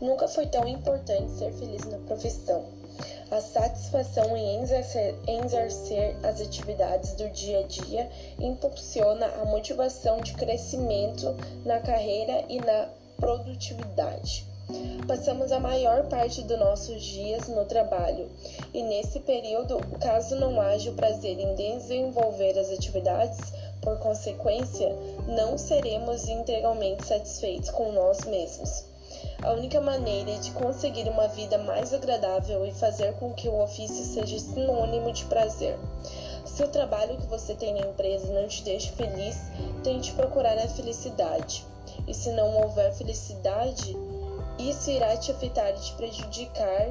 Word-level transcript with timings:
Nunca 0.00 0.28
foi 0.28 0.46
tão 0.46 0.66
importante 0.66 1.30
ser 1.32 1.52
feliz 1.52 1.84
na 1.86 1.98
profissão. 1.98 2.64
A 3.30 3.40
satisfação 3.40 4.36
em 4.36 4.60
exercer, 4.60 6.16
as 6.22 6.40
atividades 6.40 7.14
do 7.14 7.28
dia 7.30 7.60
a 7.60 7.62
dia 7.62 8.10
impulsiona 8.38 9.26
a 9.40 9.44
motivação 9.44 10.20
de 10.20 10.34
crescimento 10.34 11.34
na 11.64 11.80
carreira 11.80 12.44
e 12.48 12.58
na 12.58 12.88
produtividade. 13.16 14.44
Passamos 15.06 15.50
a 15.50 15.58
maior 15.58 16.08
parte 16.08 16.42
dos 16.42 16.58
nossos 16.58 17.02
dias 17.02 17.48
no 17.48 17.64
trabalho, 17.64 18.30
e 18.72 18.82
nesse 18.82 19.20
período, 19.20 19.78
caso 19.98 20.36
não 20.36 20.60
haja 20.60 20.90
o 20.90 20.94
prazer 20.94 21.38
em 21.38 21.54
desenvolver 21.54 22.58
as 22.58 22.70
atividades, 22.70 23.52
por 23.80 23.98
consequência, 23.98 24.94
não 25.26 25.56
seremos 25.56 26.28
integralmente 26.28 27.06
satisfeitos 27.06 27.70
com 27.70 27.92
nós 27.92 28.24
mesmos. 28.24 28.84
A 29.42 29.52
única 29.52 29.80
maneira 29.80 30.38
de 30.38 30.50
conseguir 30.52 31.08
uma 31.08 31.26
vida 31.28 31.58
mais 31.58 31.92
agradável 31.92 32.64
é 32.64 32.70
fazer 32.72 33.14
com 33.14 33.32
que 33.32 33.48
o 33.48 33.62
ofício 33.62 34.04
seja 34.04 34.38
sinônimo 34.38 35.12
de 35.12 35.24
prazer. 35.24 35.78
Se 36.44 36.62
o 36.62 36.68
trabalho 36.68 37.16
que 37.16 37.26
você 37.26 37.54
tem 37.54 37.74
na 37.74 37.86
empresa 37.86 38.32
não 38.32 38.46
te 38.46 38.62
deixa 38.62 38.92
feliz, 38.92 39.38
tente 39.82 40.12
procurar 40.12 40.58
a 40.58 40.68
felicidade. 40.68 41.64
E 42.06 42.14
se 42.14 42.30
não 42.32 42.60
houver 42.60 42.92
felicidade, 42.92 43.96
isso 44.58 44.90
irá 44.90 45.16
te 45.16 45.30
afetar 45.30 45.70
e 45.70 45.80
te 45.80 45.92
prejudicar, 45.94 46.88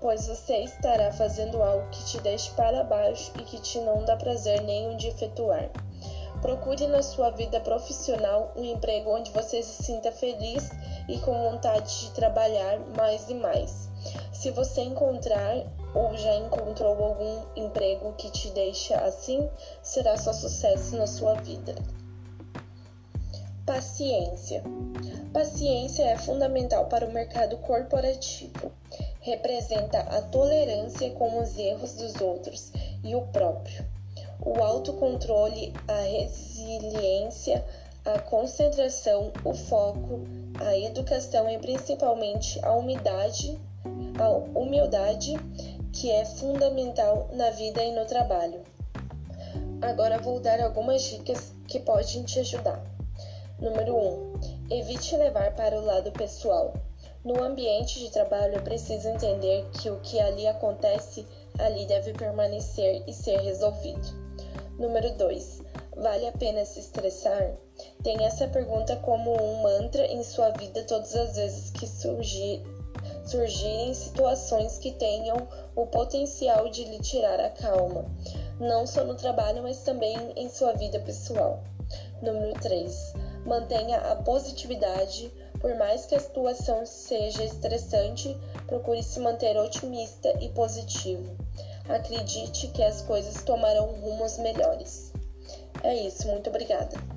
pois 0.00 0.26
você 0.26 0.58
estará 0.58 1.12
fazendo 1.12 1.62
algo 1.62 1.88
que 1.90 2.04
te 2.04 2.18
deixe 2.20 2.50
para 2.52 2.84
baixo 2.84 3.32
e 3.38 3.42
que 3.42 3.60
te 3.60 3.78
não 3.80 4.04
dá 4.04 4.16
prazer 4.16 4.62
nenhum 4.62 4.96
de 4.96 5.08
efetuar. 5.08 5.70
Procure 6.46 6.86
na 6.86 7.02
sua 7.02 7.30
vida 7.30 7.58
profissional 7.58 8.52
um 8.54 8.62
emprego 8.62 9.10
onde 9.10 9.32
você 9.32 9.64
se 9.64 9.82
sinta 9.82 10.12
feliz 10.12 10.70
e 11.08 11.18
com 11.18 11.32
vontade 11.32 12.02
de 12.02 12.12
trabalhar 12.12 12.78
mais 12.96 13.28
e 13.28 13.34
mais. 13.34 13.88
Se 14.32 14.52
você 14.52 14.82
encontrar 14.82 15.66
ou 15.92 16.16
já 16.16 16.36
encontrou 16.36 17.02
algum 17.02 17.42
emprego 17.56 18.12
que 18.12 18.30
te 18.30 18.48
deixa 18.50 18.94
assim, 18.98 19.50
será 19.82 20.16
só 20.16 20.32
sucesso 20.32 20.94
na 20.94 21.08
sua 21.08 21.34
vida. 21.34 21.74
Paciência. 23.66 24.62
Paciência 25.32 26.04
é 26.04 26.16
fundamental 26.16 26.86
para 26.86 27.08
o 27.08 27.12
mercado 27.12 27.56
corporativo. 27.56 28.70
Representa 29.20 29.98
a 29.98 30.22
tolerância 30.22 31.10
com 31.10 31.40
os 31.40 31.58
erros 31.58 31.94
dos 31.94 32.20
outros 32.20 32.70
e 33.02 33.16
o 33.16 33.22
próprio. 33.22 33.84
O 34.40 34.62
autocontrole, 34.62 35.72
a 35.88 36.00
resiliência, 36.00 37.64
a 38.04 38.18
concentração, 38.20 39.32
o 39.44 39.52
foco, 39.52 40.20
a 40.60 40.76
educação 40.78 41.50
e 41.50 41.58
principalmente 41.58 42.58
a 42.64 42.72
humildade, 42.72 43.58
a 44.18 44.28
humildade 44.58 45.34
que 45.92 46.10
é 46.10 46.24
fundamental 46.24 47.28
na 47.32 47.50
vida 47.50 47.82
e 47.82 47.92
no 47.92 48.04
trabalho. 48.04 48.62
Agora 49.82 50.18
vou 50.18 50.40
dar 50.40 50.60
algumas 50.60 51.02
dicas 51.02 51.52
que 51.66 51.80
podem 51.80 52.22
te 52.22 52.40
ajudar. 52.40 52.82
Número 53.58 53.96
1. 53.96 53.98
Um, 53.98 54.40
evite 54.70 55.16
levar 55.16 55.54
para 55.54 55.78
o 55.78 55.84
lado 55.84 56.12
pessoal. 56.12 56.74
No 57.24 57.42
ambiente 57.42 57.98
de 57.98 58.10
trabalho 58.10 58.56
é 58.56 58.60
preciso 58.60 59.08
entender 59.08 59.68
que 59.72 59.90
o 59.90 59.98
que 60.00 60.20
ali 60.20 60.46
acontece 60.46 61.26
ali 61.58 61.86
deve 61.86 62.12
permanecer 62.12 63.02
e 63.06 63.12
ser 63.12 63.40
resolvido. 63.40 64.25
Número 64.78 65.10
2. 65.16 65.62
Vale 65.96 66.28
a 66.28 66.32
pena 66.32 66.62
se 66.66 66.80
estressar? 66.80 67.56
Tenha 68.02 68.26
essa 68.26 68.46
pergunta 68.46 68.94
como 68.96 69.32
um 69.32 69.62
mantra 69.62 70.04
em 70.04 70.22
sua 70.22 70.50
vida 70.50 70.82
todas 70.82 71.16
as 71.16 71.36
vezes 71.36 71.70
que 71.70 71.86
surgir, 71.86 72.62
surgirem 73.24 73.94
situações 73.94 74.76
que 74.76 74.92
tenham 74.92 75.48
o 75.74 75.86
potencial 75.86 76.68
de 76.68 76.84
lhe 76.84 76.98
tirar 76.98 77.40
a 77.40 77.48
calma, 77.48 78.04
não 78.60 78.86
só 78.86 79.02
no 79.02 79.14
trabalho, 79.14 79.62
mas 79.62 79.78
também 79.78 80.14
em 80.36 80.50
sua 80.50 80.74
vida 80.74 81.00
pessoal. 81.00 81.64
Número 82.20 82.52
3. 82.60 83.14
Mantenha 83.46 83.96
a 83.96 84.16
positividade, 84.16 85.32
por 85.58 85.74
mais 85.76 86.04
que 86.04 86.14
a 86.14 86.20
situação 86.20 86.84
seja 86.84 87.42
estressante, 87.42 88.36
procure 88.66 89.02
se 89.02 89.20
manter 89.20 89.56
otimista 89.56 90.36
e 90.38 90.50
positivo. 90.50 91.45
Acredite 91.88 92.68
que 92.68 92.82
as 92.82 93.02
coisas 93.02 93.42
tomarão 93.42 93.86
rumos 94.00 94.38
melhores. 94.38 95.12
É 95.82 95.94
isso, 95.94 96.26
muito 96.28 96.50
obrigada. 96.50 97.15